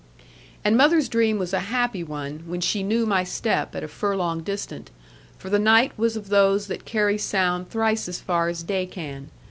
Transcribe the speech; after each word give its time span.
And 0.65 0.75
mother's 0.75 1.07
dream 1.07 1.37
was 1.37 1.53
a 1.53 1.59
happy 1.69 2.03
one, 2.03 2.39
when 2.47 2.59
she 2.59 2.81
knew 2.81 3.05
my 3.05 3.23
step 3.23 3.75
at 3.75 3.83
a 3.83 3.87
furlong 3.87 4.41
distant; 4.41 4.89
for 5.37 5.51
the 5.51 5.59
night 5.59 5.91
was 5.95 6.15
of 6.17 6.29
those 6.29 6.65
that 6.69 6.85
carry 6.85 7.19
sound 7.19 7.69
thrice 7.69 8.07
as 8.09 8.17
far 8.19 8.47
as 8.49 8.63
day 8.63 8.87
can. 8.87 9.29